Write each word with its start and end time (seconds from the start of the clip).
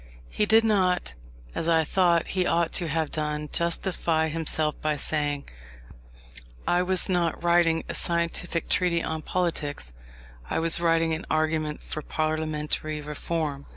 He 0.31 0.47
did 0.47 0.63
not, 0.63 1.13
as 1.53 1.69
I 1.69 1.83
thought 1.83 2.29
he 2.29 2.47
ought 2.47 2.71
to 2.73 2.87
have 2.87 3.11
done, 3.11 3.49
justify 3.53 4.29
himself 4.29 4.81
by 4.81 4.95
saying, 4.95 5.47
"I 6.67 6.81
was 6.81 7.07
not 7.07 7.43
writing 7.43 7.83
a 7.87 7.93
scientific 7.93 8.67
treatise 8.67 9.05
on 9.05 9.21
politics, 9.21 9.93
I 10.49 10.57
was 10.57 10.81
writing 10.81 11.13
an 11.13 11.25
argument 11.29 11.83
for 11.83 12.01
parliamentary 12.01 12.99
reform." 12.99 13.67